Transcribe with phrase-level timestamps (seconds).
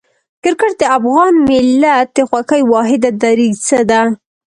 [0.43, 4.01] کرکټ د افغان ملت د خوښۍ واحده دریڅه ده.